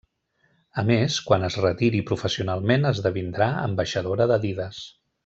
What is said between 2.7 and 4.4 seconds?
esdevindrà ambaixadora